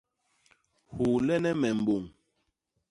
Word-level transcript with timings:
Huulene 0.93 1.51
me 1.61 1.69
mbôñ. 1.79 2.03